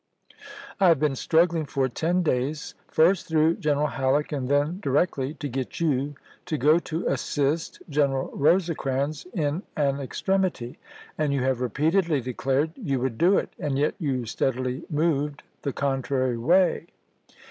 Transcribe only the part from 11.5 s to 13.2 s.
repeatedly declared you would